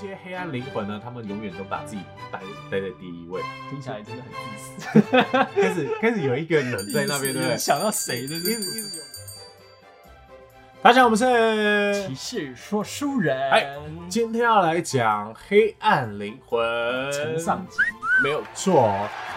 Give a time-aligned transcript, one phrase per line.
[0.00, 5.00] 些黑暗灵魂呢，他们永远都把自己摆摆在第一位，听起来真的很自私。
[5.60, 7.58] 开始开始有一个人在那边，对不对？
[7.58, 8.34] 想到谁的？
[8.34, 9.02] 一直一直有。
[10.82, 13.50] 大家好，我们是骑士说书人。
[13.50, 13.76] 哎，
[14.08, 16.58] 今天要来讲黑暗灵魂
[17.12, 17.76] 承上集，
[18.22, 18.90] 没有错。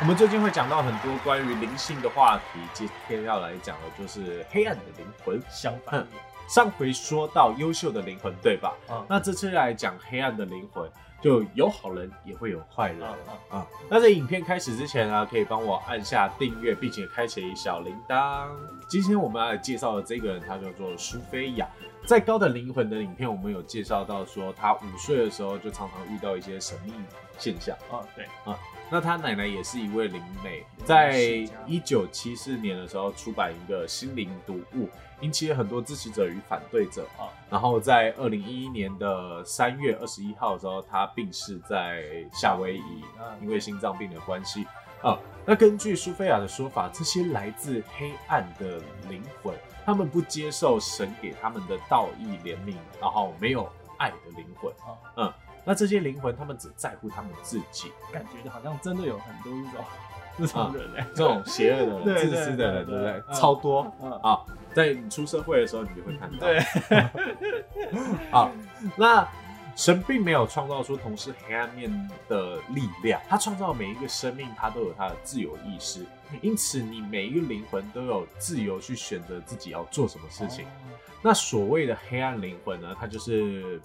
[0.00, 5.40] 我们最近会讲到很多关于灵性的话题，今天要来讲的就是黑暗的灵魂。
[5.50, 6.06] 相反，
[6.50, 8.74] 上回说到优秀的灵魂，对吧？
[8.88, 10.90] 啊，那这次来讲黑暗的灵魂，
[11.22, 13.08] 就有好人也会有坏人
[13.48, 13.64] 啊。
[13.88, 18.48] 那在影片开始之前呢，可以帮我按下订阅，并且开启小铃铛。
[18.88, 21.68] 今天我们要来介绍的这个人，他叫做苏菲亚。
[22.10, 26.92] 在高的灵魂的影片，我们有介绍到说，他五岁的时候就常常遇到一些神秘
[27.38, 27.76] 现象。
[27.88, 28.58] 啊，对啊。
[28.90, 31.20] 那他奶奶也是一位灵媒，在
[31.68, 34.88] 一九七四年的时候出版一个心灵读物，
[35.20, 37.30] 引起了很多支持者与反对者啊。
[37.48, 42.02] 然后在二零一一年的三月二十一号的时候，他病逝在
[42.32, 43.04] 夏威夷，
[43.40, 44.66] 因为心脏病的关系
[45.00, 45.16] 啊。
[45.46, 49.54] 那根据苏菲亚的说法，这些来自黑暗的灵魂，
[49.90, 55.32] 他们不接受神给他们的道义怜悯，然后没有爱的灵魂啊，嗯。
[55.64, 59.84] 那这些灵魂，他们只在乎他们自己，感觉好像真的有很多这种
[60.38, 63.34] 这种人哎，这种邪恶的人、 自私的人，对不对？
[63.34, 63.80] 超多
[64.22, 64.38] 啊！
[64.72, 66.38] 在你出社会的时候，你就会看到。
[66.38, 66.60] 对，
[68.30, 68.50] 好，
[68.96, 69.28] 那
[69.80, 71.90] 神并没有创造出同是黑暗面
[72.28, 76.04] 的力量，他创造每一个生命，他都有他的自由意识，
[76.42, 80.66] 因此你每一个灵魂都有自由去选择自己要做什么事情。
[81.22, 83.80] 那所谓的黑暗灵魂呢，它就是。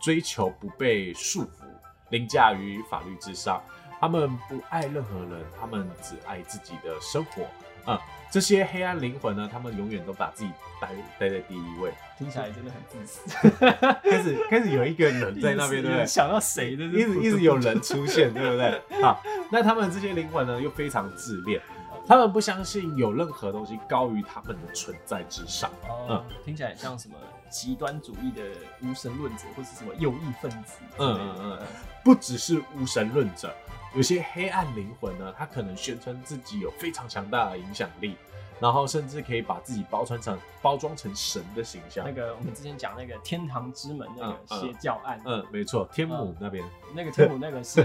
[0.00, 1.64] 追求不被束缚，
[2.10, 3.60] 凌驾于法律之上。
[3.98, 7.42] 他们不爱任何人，他们只爱自己的生活。
[7.88, 7.98] 嗯，
[8.30, 10.50] 这些黑暗灵魂呢，他们永远都把自己
[10.80, 11.90] 摆待在第一位。
[12.18, 13.48] 听起来真的很自私。
[14.10, 16.06] 开始开始有一个人在那边，对不对？
[16.06, 16.84] 想到谁的？
[16.84, 18.82] 一直一直有人出现，对不对？
[19.02, 21.60] 好，那他们这些灵魂呢，又非常自恋。
[22.06, 25.70] 他们不相信有任何东西高于他们的存在之上。
[26.08, 27.14] 嗯，听起来像什么
[27.50, 28.42] 极端主义的
[28.82, 30.78] 无神论者，或是什么右翼分子。
[30.98, 31.66] 嗯嗯嗯，
[32.04, 33.54] 不只是无神论者，
[33.94, 38.16] 有些黑暗灵魂呢，他可能宣称自己有非常强大的影响力。
[38.60, 42.04] 然后甚至可以把自己包装成包装成神的形象。
[42.04, 47.80] 那个我们之前讲那个天堂之门那个邪教案，嗯，没错，天母那边那个天母那个是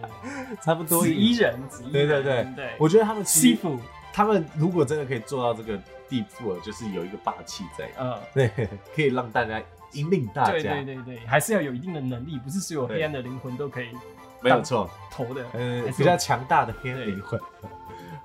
[0.64, 1.60] 差不多紫衣人，
[1.92, 2.72] 对对对对。
[2.78, 3.78] 我觉得他们欺负
[4.14, 5.78] 他们，如果真的可以做到这个
[6.14, 8.48] 地步了，就是有一个霸气在，嗯，对，
[8.94, 9.60] 可以让大家
[9.92, 10.52] 引领大家。
[10.52, 13.88] 对对对对，还是要有一定的能力，不是所有黑暗的灵魂都可以。
[14.40, 17.40] 没有错，投的，嗯，比较强大的黑暗灵魂。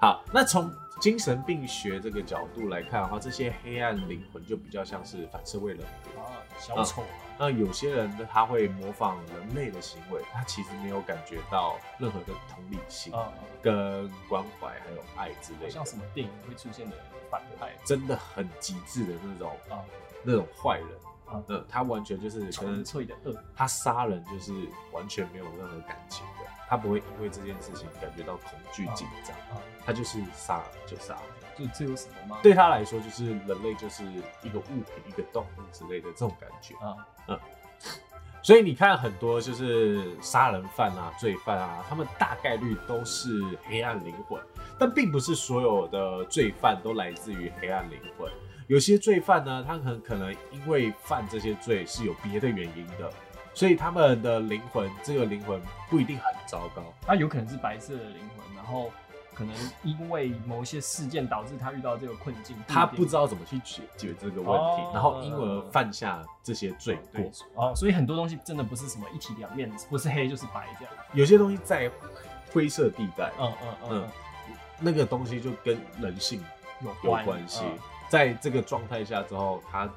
[0.00, 0.68] 好，那从。
[1.00, 6.20] 精神病学这个角度来看的话，这些黑暗灵魂就比较像是反社会人格。
[6.20, 7.02] 啊，小丑。
[7.38, 13.12] 那有些人呢，他会模仿人类的行为，他其实没有感觉到任何的同理心、
[13.60, 15.70] 跟关怀还有爱之类的。
[15.70, 16.96] 像什么电影会出现的
[17.30, 19.84] 反派，真的很极致的那种啊，
[20.22, 20.88] 那种坏人。
[21.26, 24.52] 啊，嗯，他完全就是纯粹的恶，他杀人就是
[24.92, 26.45] 完全没有任何感情的。
[26.68, 29.36] 他不会因为这件事情感觉到恐惧紧张，
[29.84, 31.16] 他就是杀就杀，
[31.56, 32.38] 就这有什么吗？
[32.42, 34.04] 对他来说，就是人类就是
[34.42, 36.96] 一个物品、一个动物之类的这种感觉啊，
[37.28, 37.38] 嗯。
[38.42, 44.40] 所以你看很多就是杀人犯啊、罪犯啊，他们大概率都是黑暗灵魂，
[44.78, 48.30] 但并不是所有的罪犯都来自于黑暗灵魂。
[48.68, 53.12] 有些罪犯呢，他很可能因为犯这些罪是有别的原因的。
[53.56, 55.58] 所以他们的灵魂，这个灵魂
[55.88, 58.90] 不一定很糟糕，他有可能是白色的灵魂，然后
[59.32, 67.24] 可能因为某一些事件导致他遇到这个困境，他不知道怎么去解决这个问题，然后因而犯下这些罪过。
[67.54, 70.94] 哦，所以很多东西真的不是什么一体两面，不是黑就是白这样。
[71.14, 71.90] 有些东西在
[72.52, 74.08] 灰色地带，嗯嗯嗯，
[74.78, 76.44] 那个东西就跟人性
[76.82, 77.64] 有关系，
[78.10, 79.88] 在这个状态下之后，他。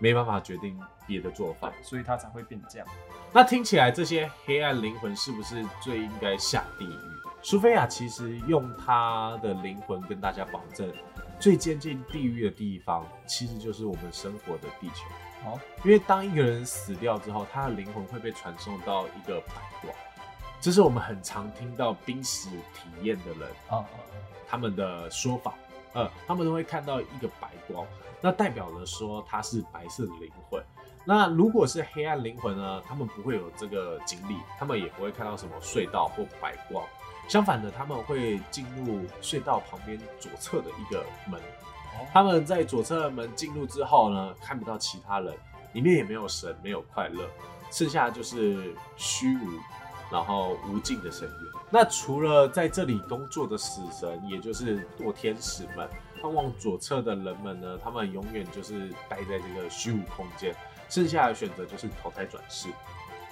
[0.00, 2.88] 没办法决定别的做法，所以他才会变这样。
[3.32, 7.10] 那听起来这些黑暗灵魂是不是最应该下地狱？
[7.42, 10.92] 苏菲亚其实用她的灵魂跟大家保证，
[11.38, 15.06] 最接近地狱的地方其实就是我们生活的地球。
[15.46, 19.94] 哦，因为当一个人死掉之后，他的灵魂会被传送到一个白光，
[20.60, 23.84] 这是我们很常听到濒死体验的人啊，
[24.46, 25.54] 他们的说法。
[25.92, 27.86] 呃，他们都会看到一个白光，
[28.20, 30.62] 那代表着说它是白色的灵魂。
[31.04, 32.80] 那如果是黑暗灵魂呢？
[32.86, 36.84] 他们不会有这个经历，他们也不会看到什么隧道或白光。
[37.26, 41.40] 相反的，他们会进入隧道旁边左侧的一个门。
[42.12, 45.34] 他们在左侧门进入之后呢，看不到其他人，
[45.72, 47.28] 里面也没有神，没有快乐。
[47.70, 49.48] 剩下就是虚无，
[50.10, 51.52] 然后无尽的深渊。
[51.70, 55.88] 那除了在这里工作的死神，也就是堕天使们，
[56.20, 60.52] 通往左侧的人们呢，他们永远就是待在这个虚无空间，
[60.88, 62.68] 剩下的选择就是投胎转世。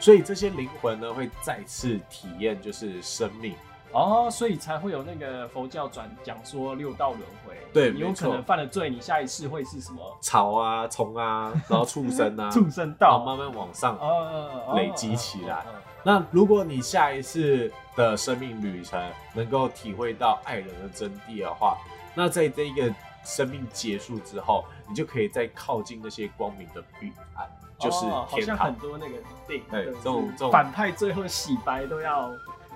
[0.00, 3.54] 所以这些灵魂呢，会再次体验就是生命。
[3.92, 7.56] 哦，所以才会有那个佛教转讲说六道轮回。
[7.72, 10.18] 对你有可能犯了罪，你下一次会是什么？
[10.20, 13.24] 草啊、虫啊，然后畜生啊， 畜生然后道。
[13.24, 15.58] 慢慢往上哦累积起来。
[15.58, 19.02] 哦哦哦哦那如果你下一次的生命旅程
[19.32, 21.78] 能够体会到爱人的真谛的话，
[22.14, 27.48] 那在这一个生命结束之后，你就可以再靠近那些光明的彼岸，
[27.78, 28.74] 就是哦好天堂像很。
[28.74, 29.16] 多那个
[29.48, 32.30] 电影，对这种这种反派最后洗白都要，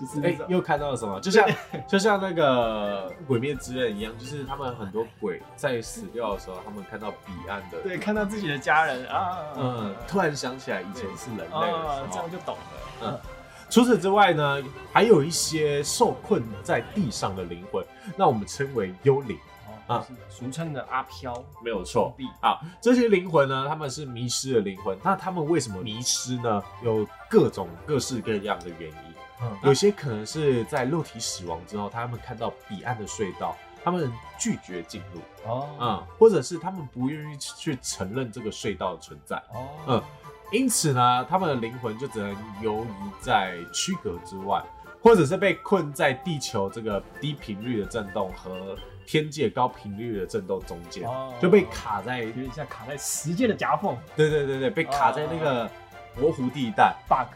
[0.00, 1.20] 就是哎、又看到了什么？
[1.20, 1.46] 就像
[1.86, 12.30] 就像那个《鬼灭之刃》一样，就是他们很多鬼在死掉的时候，他们看到彼岸的，对看到自己的家人啊，嗯，突然想起来以前是人类的啊，时候这样。
[12.30, 12.62] 就懂了。
[13.02, 13.20] 嗯
[13.68, 14.60] 除此之外呢，
[14.92, 17.84] 还有一些受困在地上的灵魂，
[18.16, 19.38] 那我们称为幽灵。
[19.86, 21.32] 哦，啊俗称的阿飘，
[21.62, 24.98] 没有错啊，这些灵魂呢，他们是迷失的灵魂。
[25.04, 26.60] 那他们为什么迷失呢？
[26.82, 29.14] 有各种各式各样的原因。
[29.42, 29.58] 嗯。
[29.62, 35.20] 有些可能是在肉体死亡之后，他们看到彼岸的隧道，他们拒绝进入，
[35.50, 40.02] 哦，嗯，或者是他们不愿意去承认这个隧道的存在，哦，嗯，
[40.52, 44.62] 因此呢，他们的灵魂就只能游移在躯壳之外，
[45.02, 48.76] 或者是被困在地球这个低频率的震动和
[49.06, 51.32] 天界高频率的震动中间，哦。
[51.40, 53.96] 就被卡在，有点像卡在时间的夹缝。
[54.14, 55.68] 对对对对，被卡在那个
[56.18, 56.94] 模糊地带。
[57.08, 57.26] bug，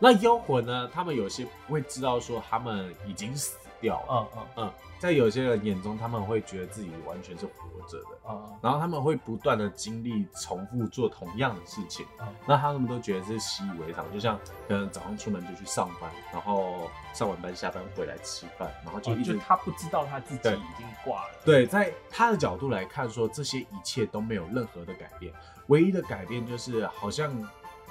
[0.00, 4.26] 那妖魂呢，他们有些会知道说他们已经死掉了，嗯
[4.56, 4.64] 嗯。
[4.64, 8.18] 嗯，在有些人眼中，他们会觉得自己完全是活着的。
[8.28, 12.26] 嗯，然后他们会不断的经历重复做同样的事情，嗯。
[12.46, 25.30] 那他们都觉得是习以为常，就像可能早上出门就去上班，然后上完班下班回来吃饭，然后就一直、哦就他不知道他自己已经挂了，对，在他的角度来看说，这些一切都没有任何的改变，
[25.66, 27.30] 唯一的改变就是好像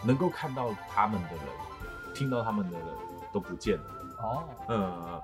[0.03, 1.45] 能够看到他们的人，
[2.13, 2.87] 听到他们的人
[3.31, 3.83] 都不见了。
[4.21, 5.21] 哦，嗯，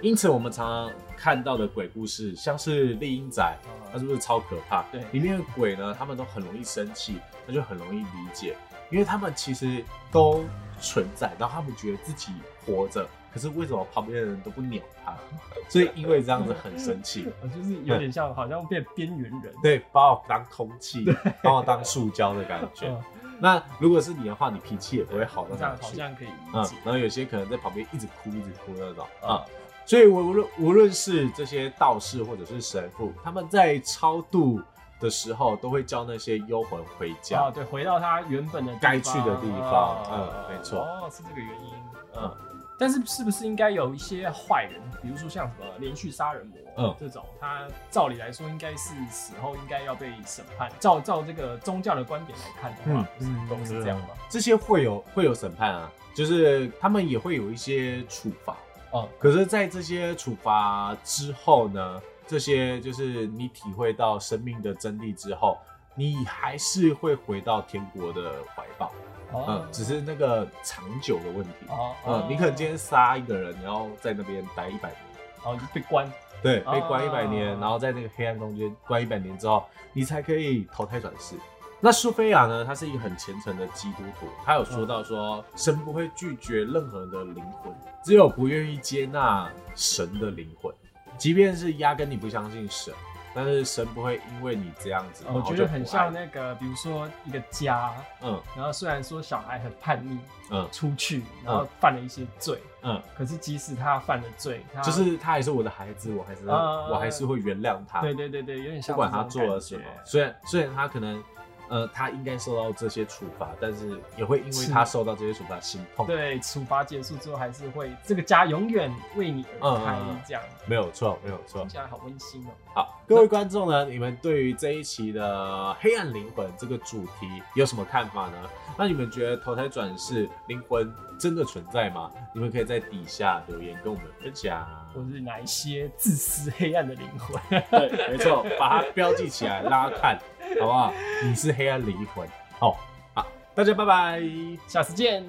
[0.00, 3.54] 因此我们常常看到的鬼故事，像是丽英仔，
[3.92, 4.82] 它是不是超可怕？
[4.90, 8.56] 对里面的鬼呢，他们都很容易生气，那就很容易理解，
[8.90, 10.44] 因为他们其实都
[10.80, 12.32] 存在，然后他们觉得自己
[12.64, 15.14] 活着，可是为什么旁边的人都不鸟他？
[15.68, 21.04] 所以因为这样子很生气，呃就是有点像好像变边缘人，对，把我当空气，
[21.42, 22.90] 把我当塑胶的感觉。
[23.40, 25.88] 嗯，那如果是你的话，你脾气也不会好到这样好。
[25.88, 29.44] 像可以理嗯解，，然后有些可能在旁边一直哭一直哭那种啊啊，，
[29.86, 34.60] 所以无论无论是这些道士或者是神父，他们在超度
[35.00, 37.44] 的时候，都会叫那些幽魂回家。
[37.44, 41.74] 啊，对，回到他原本的该去的地方啊嗯没错哦，是这个原因，
[42.16, 42.49] 嗯嗯。
[42.80, 50.72] 但是是不是应该有一些坏人，比如说像什么连续杀人魔，嗯这种，他照理来说应该是死后应该要被审判。
[50.80, 54.08] 照照这个宗教的观点来看的话，嗯都是这样吗？
[54.30, 58.56] 这些会有会有审判啊，就是他们也会有一些处罚。
[58.92, 65.58] 哦，可是，在这些处罚之后呢，这些就是你体会到生命的真谛之后，
[65.94, 68.90] 你还是会回到天国的怀抱。
[69.32, 71.52] 哦嗯，只是那个长久的问题。
[71.68, 75.00] 哦嗯，你可能今天杀一个人，然后在那边待一百年，
[75.44, 76.10] 哦就被关，
[76.42, 81.36] 对，哦被关一百年，然后在那个黑暗中间关一百年之后，你才可以投胎转世。
[81.82, 82.62] 那苏菲亚呢？
[82.62, 87.72] 她是一个很虔诚的基督徒，她有说到说，神不会拒绝任何的灵魂，
[88.04, 90.70] 只有不愿意接纳神的灵魂，
[91.16, 92.92] 即便是压根你不相信神，
[93.34, 98.40] 但是神不会因为你这样子，我觉得很像那个，比如说一个家，嗯。
[98.56, 100.18] 然后虽然说小孩很叛逆，
[100.50, 111.22] 嗯出去然后犯了一些罪，嗯，可是即使他犯了罪，他就是他还是我的孩子，我还是、啊我还是会原谅他，对对对对，有点像不管他做了什么虽然虽然他可能，
[111.70, 121.70] 呃，他应该受到这些处罚，但是也会因为他受到这些处罚心痛。，对，处罚结束之后还是会这个家永远为你而开嗯嗯嗯，这样没有错，没有错听。
[121.70, 122.50] 起来好温馨哦。
[122.74, 128.50] 好，各位观众呢，你们对于这一期的黑暗灵魂这个主题有什么看法呢？
[128.76, 132.10] 那你们觉得投胎转世灵魂真的存在吗？
[132.34, 134.66] 你们可以在底下留言跟我们分享。
[134.92, 137.40] 或是哪一些自私黑暗的灵魂？
[137.70, 140.18] 对，没错，把它标记起来，拉看，
[140.58, 140.92] 好不好？
[141.24, 142.26] 你是黑暗灵魂。
[142.58, 142.78] 好，
[143.14, 144.22] 好，大家拜拜。
[144.66, 145.24] 下次见。